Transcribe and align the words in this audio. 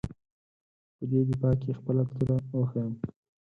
په 0.95 1.03
دې 1.11 1.21
دفاع 1.29 1.53
کې 1.61 1.77
خپله 1.79 2.03
توره 2.11 2.35
وښیيم. 2.57 2.93